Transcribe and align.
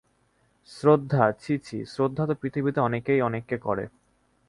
শ্রদ্ধা, 0.69 1.23
ছি 1.41 1.53
ছি, 1.59 1.77
শ্রদ্ধা 1.85 2.23
তো 2.25 2.33
পৃথিবীতে 2.35 2.79
অনেকেই 2.79 3.19
অনেককে 3.21 3.57
করে। 3.57 3.85